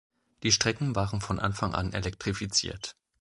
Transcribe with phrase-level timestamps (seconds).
[0.41, 2.95] Die Strecken waren von Anfang an elektrifiziert.